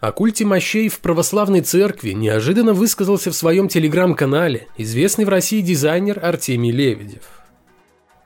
О 0.00 0.10
культе 0.10 0.44
мощей 0.44 0.88
в 0.88 0.98
православной 0.98 1.60
церкви 1.60 2.10
неожиданно 2.10 2.72
высказался 2.72 3.30
в 3.30 3.36
своем 3.36 3.68
телеграм-канале 3.68 4.66
известный 4.76 5.24
в 5.24 5.28
России 5.28 5.60
дизайнер 5.60 6.18
Артемий 6.24 6.72
Лебедев. 6.72 7.22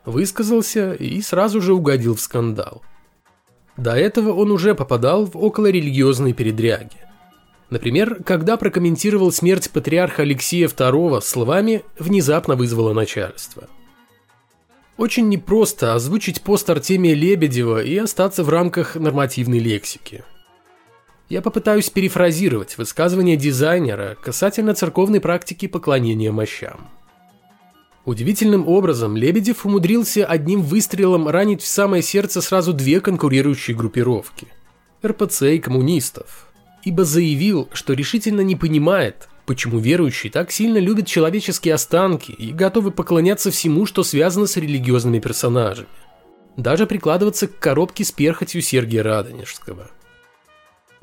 Высказался 0.06 0.94
и 0.94 1.20
сразу 1.20 1.60
же 1.60 1.74
угодил 1.74 2.14
в 2.14 2.20
скандал. 2.22 2.80
До 3.76 3.94
этого 3.94 4.32
он 4.32 4.50
уже 4.50 4.74
попадал 4.74 5.26
в 5.26 5.36
околорелигиозные 5.36 6.32
передряги. 6.32 6.96
Например, 7.68 8.22
когда 8.24 8.56
прокомментировал 8.56 9.32
смерть 9.32 9.70
патриарха 9.70 10.22
Алексея 10.22 10.68
II 10.68 11.20
словами 11.20 11.84
«внезапно 11.98 12.56
вызвало 12.56 12.94
начальство». 12.94 13.68
Очень 15.00 15.30
непросто 15.30 15.94
озвучить 15.94 16.42
пост 16.42 16.68
Артемия 16.68 17.14
Лебедева 17.14 17.82
и 17.82 17.96
остаться 17.96 18.44
в 18.44 18.50
рамках 18.50 18.96
нормативной 18.96 19.58
лексики. 19.58 20.24
Я 21.30 21.40
попытаюсь 21.40 21.88
перефразировать 21.88 22.76
высказывание 22.76 23.38
дизайнера 23.38 24.18
касательно 24.22 24.74
церковной 24.74 25.20
практики 25.20 25.68
поклонения 25.68 26.30
мощам. 26.30 26.90
Удивительным 28.04 28.68
образом 28.68 29.16
Лебедев 29.16 29.64
умудрился 29.64 30.26
одним 30.26 30.60
выстрелом 30.60 31.28
ранить 31.28 31.62
в 31.62 31.66
самое 31.66 32.02
сердце 32.02 32.42
сразу 32.42 32.74
две 32.74 33.00
конкурирующие 33.00 33.74
группировки– 33.74 34.48
РПЦ 35.02 35.44
и 35.44 35.58
коммунистов– 35.60 36.52
ибо 36.84 37.04
заявил, 37.04 37.70
что 37.72 37.94
решительно 37.94 38.42
не 38.42 38.54
понимает, 38.54 39.29
почему 39.50 39.80
верующие 39.80 40.30
так 40.30 40.52
сильно 40.52 40.78
любят 40.78 41.08
человеческие 41.08 41.74
останки 41.74 42.30
и 42.30 42.52
готовы 42.52 42.92
поклоняться 42.92 43.50
всему, 43.50 43.84
что 43.84 44.04
связано 44.04 44.46
с 44.46 44.56
религиозными 44.56 45.18
персонажами. 45.18 45.88
Даже 46.56 46.86
прикладываться 46.86 47.48
к 47.48 47.58
коробке 47.58 48.04
с 48.04 48.12
перхотью 48.12 48.62
Сергия 48.62 49.02
Радонежского. 49.02 49.90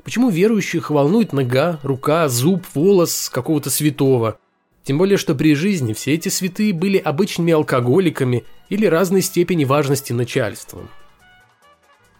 Почему 0.02 0.30
верующих 0.30 0.88
волнует 0.88 1.34
нога, 1.34 1.78
рука, 1.82 2.26
зуб, 2.30 2.64
волос 2.72 3.28
какого-то 3.28 3.68
святого? 3.68 4.38
Тем 4.82 4.96
более, 4.96 5.18
что 5.18 5.34
при 5.34 5.54
жизни 5.54 5.92
все 5.92 6.14
эти 6.14 6.30
святые 6.30 6.72
были 6.72 6.96
обычными 6.96 7.52
алкоголиками 7.52 8.46
или 8.70 8.86
разной 8.86 9.20
степени 9.20 9.66
важности 9.66 10.14
начальством. 10.14 10.88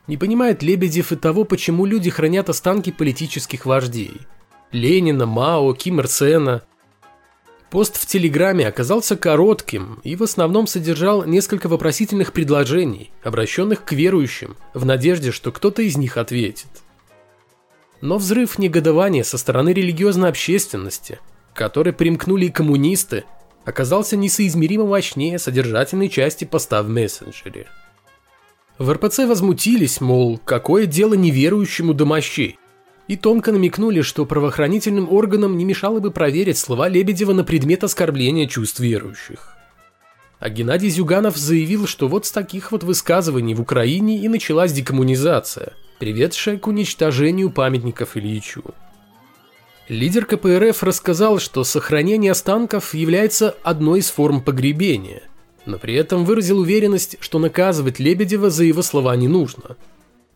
Не 0.06 0.18
понимает 0.18 0.62
Лебедев 0.62 1.11
и 1.11 1.16
того, 1.16 1.44
почему 1.44 1.87
люди 1.87 2.11
хранят 2.11 2.50
останки 2.50 2.92
политических 2.92 3.64
вождей. 3.64 4.20
Ленина, 4.72 5.26
Мао, 5.26 5.72
Ким 5.75 6.00
Ир 6.00 6.08
Сена. 6.08 6.62
Пост 7.70 7.96
в 7.96 8.06
Телеграме 8.06 8.66
оказался 8.66 9.16
коротким 9.16 10.00
и 10.04 10.16
в 10.16 10.22
основном 10.22 10.66
содержал 10.66 11.25
несколько 11.25 11.68
вопросительных 11.68 12.32
предложений, 12.32 13.10
обращенных 13.22 13.84
к 13.84 13.92
верующим, 13.92 14.56
в 14.75 14.84
надежде, 14.84 15.32
что 15.32 15.52
кто-то 15.52 15.82
из 15.82 15.96
них 15.96 16.16
ответит. 16.16 16.68
Но 18.00 18.16
взрыв 18.18 18.58
негодования 18.58 19.22
со 19.22 19.38
стороны 19.38 19.70
религиозной 19.70 20.30
общественности, 20.30 21.18
к 21.52 21.56
которой 21.56 21.92
примкнули 21.92 22.46
и 22.46 22.50
коммунисты, 22.50 23.25
оказался 23.64 24.16
несоизмеримо 24.16 24.87
мощнее 24.87 25.38
содержательной 25.38 26.08
части 26.08 26.44
поста 26.44 26.82
в 26.82 26.88
мессенджере– 26.88 27.66
в 28.78 28.92
РПЦ 28.92 29.26
возмутились, 29.26 30.00
мол, 30.00 30.38
какое 30.44 30.87
дело 30.87 31.14
неверующему 31.14 31.94
до 31.94 32.04
мощей, 32.04 32.58
и 33.08 33.16
тонко 33.16 33.50
намекнули, 33.50 34.02
что 34.02 34.24
правоохранительным 34.24 35.10
органам 35.10 35.56
не 35.56 35.64
мешало 35.64 35.98
бы 35.98 36.10
проверить 36.10 36.58
слова 36.58 36.88
Лебедева 36.88 37.32
на 37.32 37.42
предмет 37.42 37.82
оскорбления 37.82 38.46
чувств 38.46 38.78
верующих. 38.78 39.56
А 40.38 40.50
Геннадий 40.50 40.88
Зюганов 40.88 41.36
заявил, 41.36 41.88
что 41.88 42.06
вот 42.06 42.26
с 42.26 42.30
таких 42.30 42.70
вот 42.70 42.84
высказываний 42.84 43.54
в 43.54 43.60
Украине 43.60 44.18
и 44.18 44.28
началась 44.28 44.72
декоммунизация, 44.72 45.72
приведшая 45.98 46.58
к 46.58 46.68
уничтожению 46.68 47.50
памятников 47.50 48.16
Ильичу. 48.16 48.62
Лидер 49.88 50.26
КПРФ 50.26 50.82
рассказал, 50.84 51.40
что 51.40 51.64
сохранение 51.64 52.30
останков 52.30 52.94
является 52.94 53.56
одной 53.64 54.00
из 54.00 54.10
форм 54.10 54.40
погребения– 54.40 55.22
но 55.68 55.78
при 55.78 55.94
этом 55.94 56.24
выразил 56.24 56.60
уверенность, 56.60 57.18
что 57.20 57.38
наказывать 57.38 57.98
Лебедева 57.98 58.48
за 58.48 58.64
его 58.64 58.80
слова 58.80 59.14
не 59.16 59.28
нужно. 59.28 59.76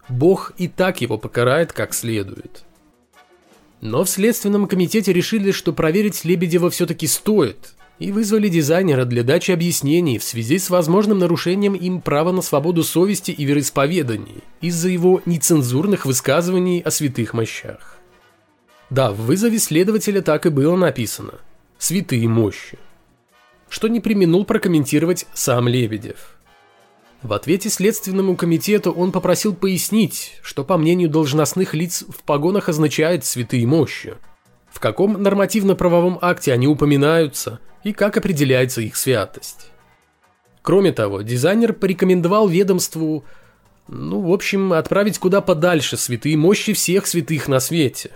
Бог 0.09 0.53
и 0.59 0.69
так 0.69 1.01
его 1.01 1.19
покарает 1.19 1.73
как 1.73 1.95
следует. 1.95 2.65
Но 3.81 4.05
в 4.05 4.11
Следственном 4.11 4.69
комитете 4.69 5.13
решили, 5.13 5.51
что 5.51 5.73
проверить 5.73 6.25
Лебедева 6.25 6.71
все-таки 6.71 7.07
стоит, 7.07 7.75
и 7.99 8.11
вызвали 8.11 8.49
дизайнера 8.49 9.05
для 9.05 9.23
дачи 9.23 9.51
объяснений 9.51 10.19
в 10.19 10.25
связи 10.25 10.59
с 10.59 10.71
возможным 10.71 11.19
нарушением 11.19 11.75
им 11.75 12.01
права 12.01 12.33
на 12.33 12.43
свободу 12.43 12.83
совести 12.83 13.31
и 13.31 13.45
вероисповеданий 13.45 14.43
из-за 14.61 14.89
его 14.89 15.23
нецензурных 15.27 16.07
высказываний 16.07 16.81
о 16.81 16.91
святых 16.91 17.35
мощах. 17.35 17.99
Да, 18.91 19.13
в 19.13 19.21
вызове 19.23 19.59
следователя 19.59 20.21
так 20.21 20.47
и 20.47 20.51
было 20.51 20.77
написано 20.77 21.35
«Святые 21.79 22.29
мощи» 22.29 22.79
что 23.73 23.89
не 23.89 24.01
применул 24.01 24.45
прокомментировать 24.45 25.27
сам 25.33 25.67
Лебедев. 25.67 26.37
В 27.23 27.35
ответе 27.35 27.69
Следственному 27.69 28.37
комитету 28.37 28.91
он 28.91 29.13
попросил 29.13 29.55
пояснить, 29.55 30.41
что 30.43 30.65
по 30.65 30.77
мнению 30.77 31.09
должностных 31.09 31.73
лиц 31.73 32.05
в 32.09 32.23
погонах 32.25 32.69
означает 32.69 33.25
«святые 33.25 33.65
мощи», 33.67 34.15
в 34.73 34.81
каком 34.81 35.23
нормативно-правовом 35.23 36.19
акте 36.21 36.53
они 36.53 36.67
упоминаются 36.67 37.61
и 37.85 37.93
как 37.93 38.17
определяется 38.17 38.81
их 38.81 38.97
святость. 38.97 39.71
Кроме 40.63 40.93
того, 40.93 41.23
дизайнер 41.23 41.73
порекомендовал 41.75 42.49
ведомству, 42.49 43.25
ну, 43.87 44.21
в 44.21 44.33
общем, 44.33 44.73
отправить 44.73 45.19
куда 45.19 45.41
подальше 45.41 45.97
святые 45.97 46.37
мощи 46.37 46.73
всех 46.73 47.07
святых 47.07 47.47
на 47.47 47.61
свете, 47.61 48.11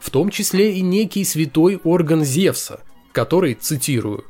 в 0.00 0.10
том 0.10 0.28
числе 0.28 0.74
и 0.76 0.82
некий 0.82 1.24
святой 1.24 1.80
орган 1.82 2.24
Зевса, 2.24 2.80
который, 3.12 3.54
цитирую, 3.54 4.24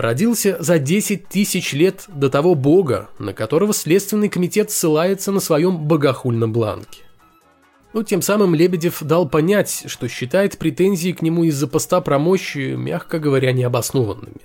родился 0.00 0.56
за 0.60 0.78
10 0.78 1.28
тысяч 1.28 1.72
лет 1.72 2.04
до 2.08 2.30
того 2.30 2.54
бога, 2.54 3.10
на 3.18 3.32
которого 3.32 3.72
Следственный 3.72 4.28
комитет 4.28 4.70
ссылается 4.70 5.32
на 5.32 5.40
своем 5.40 5.78
богохульном 5.78 6.52
бланке. 6.52 7.02
Ну, 7.92 8.02
тем 8.02 8.22
самым 8.22 8.54
Лебедев 8.54 9.02
дал 9.02 9.28
понять, 9.28 9.84
что 9.86 10.08
считает 10.08 10.58
претензии 10.58 11.12
к 11.12 11.22
нему 11.22 11.44
из-за 11.44 11.66
поста 11.66 12.00
про 12.00 12.18
мощи, 12.18 12.74
мягко 12.76 13.18
говоря, 13.18 13.52
необоснованными. 13.52 14.40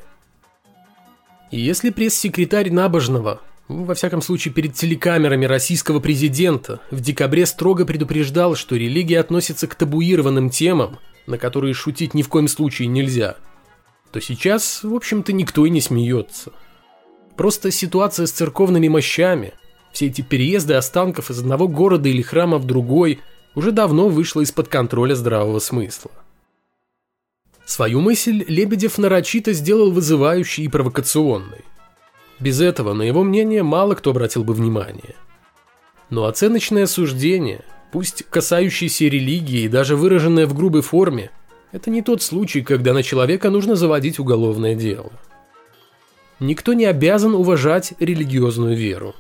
И 1.51 1.59
если 1.59 1.91
пресс-секретарь 1.91 2.71
Набожного, 2.71 3.41
во 3.67 3.93
всяком 3.93 4.23
случае 4.23 4.53
перед 4.53 4.73
телекамерами 4.73 5.45
российского 5.45 5.99
президента, 5.99 6.79
в 6.89 7.01
декабре 7.01 7.45
строго 7.45 7.85
предупреждал, 7.85 8.55
что 8.55 8.75
религия 8.75 9.19
относится 9.19 9.67
к 9.67 9.75
табуированным 9.75 10.49
темам, 10.49 10.97
на 11.27 11.37
которые 11.37 11.75
шутить 11.75 12.15
ни 12.15 12.23
в 12.23 12.29
коем 12.29 12.47
случае 12.47 12.87
нельзя– 12.87 13.35
то 14.15 14.21
сейчас, 14.21 14.81
в 14.81 14.95
общем-то, 14.95 15.33
никто 15.33 15.65
и 15.65 15.69
не 15.69 15.81
смеется. 15.81 16.53
Просто 17.35 17.69
ситуация 17.69 18.27
с 18.27 18.31
церковными 18.31 18.87
мощами, 18.87 19.53
все 19.91 20.05
эти 20.05 20.21
переезды 20.21 20.75
останков 20.75 21.29
из 21.31 21.39
одного 21.39 21.67
города 21.67 22.07
или 22.07 22.21
храма 22.21 22.57
в 22.57 22.63
другой, 22.63 23.19
уже 23.55 23.73
давно 23.73 24.07
вышла 24.07 24.39
из-под 24.39 24.69
контроля 24.69 25.15
здравого 25.15 25.59
смысла. 25.59 26.11
Свою 27.65 27.99
мысль 27.99 28.45
Лебедев 28.47 28.97
нарочито 28.97 29.51
сделал 29.51 29.91
вызывающей 29.91 30.63
и 30.63 30.69
провокационной. 30.69 31.65
Без 32.39 32.61
этого, 32.61 32.93
на 32.93 33.01
его 33.01 33.21
мнение, 33.21 33.63
мало 33.63 33.95
кто 33.95 34.11
обратил 34.11 34.45
бы 34.45 34.53
внимание. 34.53 35.15
Но 36.09 36.23
оценочное 36.23 36.85
суждение, 36.85 37.65
пусть 37.91 38.23
касающееся 38.29 39.09
религии 39.09 39.63
и 39.63 39.67
даже 39.67 39.97
выраженное 39.97 40.47
в 40.47 40.53
грубой 40.53 40.83
форме, 40.83 41.31
это 41.71 41.89
не 41.89 42.01
тот 42.01 42.21
случай, 42.21 42.61
когда 42.61 42.93
на 42.93 43.03
человека 43.03 43.49
нужно 43.49 43.75
заводить 43.75 44.19
уголовное 44.19 44.75
дело. 44.75 45.11
Никто 46.39 46.73
не 46.73 46.85
обязан 46.85 47.33
уважать 47.33 47.93
религиозную 47.99 48.75
веру. 48.75 49.15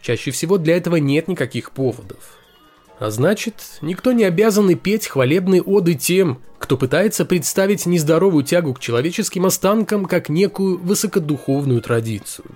Чаще 0.00 0.32
всего 0.32 0.58
для 0.58 0.76
этого 0.76 0.96
нет 0.96 1.28
никаких 1.28 1.70
поводов. 1.70 2.38
А 2.98 3.10
значит, 3.10 3.54
никто 3.80 4.12
не 4.12 4.24
обязан 4.24 4.70
и 4.70 4.74
петь 4.74 5.06
хвалебные 5.06 5.62
оды 5.62 5.94
тем, 5.94 6.40
кто 6.58 6.76
пытается 6.76 7.24
представить 7.24 7.86
нездоровую 7.86 8.44
тягу 8.44 8.74
к 8.74 8.80
человеческим 8.80 9.46
останкам 9.46 10.04
как 10.04 10.28
некую 10.28 10.78
высокодуховную 10.78 11.80
традицию. 11.80 12.46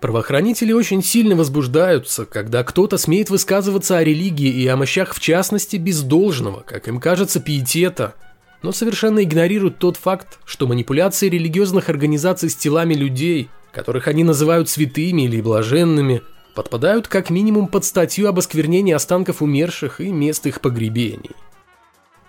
Правоохранители 0.00 0.72
очень 0.72 1.02
сильно 1.02 1.36
возбуждаются, 1.36 2.24
когда 2.24 2.64
кто-то 2.64 2.96
смеет 2.96 3.28
высказываться 3.28 3.98
о 3.98 4.04
религии 4.04 4.48
и 4.48 4.66
о 4.66 4.76
мощах 4.76 5.14
в 5.14 5.20
частности 5.20 5.76
без 5.76 6.00
должного, 6.02 6.60
как 6.60 6.88
им 6.88 7.00
кажется, 7.00 7.38
пиетета, 7.38 8.14
но 8.62 8.72
совершенно 8.72 9.22
игнорируют 9.22 9.78
тот 9.78 9.98
факт, 9.98 10.38
что 10.46 10.66
манипуляции 10.66 11.28
религиозных 11.28 11.90
организаций 11.90 12.48
с 12.48 12.56
телами 12.56 12.94
людей, 12.94 13.50
которых 13.72 14.08
они 14.08 14.24
называют 14.24 14.70
святыми 14.70 15.22
или 15.22 15.42
блаженными, 15.42 16.22
подпадают 16.54 17.06
как 17.06 17.28
минимум 17.28 17.68
под 17.68 17.84
статью 17.84 18.26
об 18.28 18.38
осквернении 18.38 18.94
останков 18.94 19.42
умерших 19.42 20.00
и 20.00 20.10
мест 20.10 20.46
их 20.46 20.62
погребений. 20.62 21.32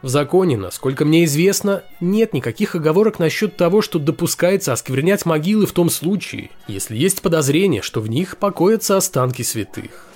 В 0.02 0.08
законе, 0.08 0.58
насколько 0.58 1.06
мне 1.06 1.26
известно, 1.26 1.84
нет 2.00 2.34
никаких 2.34 2.76
оговорок 2.76 3.20
насчет 3.20 3.56
того, 3.56 3.82
что 3.82 4.00
допускается 4.00 4.74
осквернять 4.74 5.26
могилы 5.26 5.68
в 5.68 5.74
том 5.74 5.90
случае, 5.92 6.50
если 6.68 6.98
есть 6.98 7.22
подозрение, 7.22 7.84
что 7.84 8.02
в 8.02 8.10
них 8.10 8.38
покоятся 8.38 8.98
останки 8.98 9.44
святых. 9.44 10.11